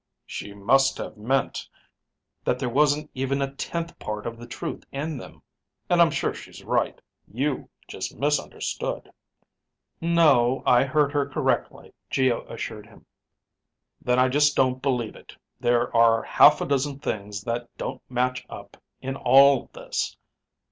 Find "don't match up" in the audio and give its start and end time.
17.77-18.77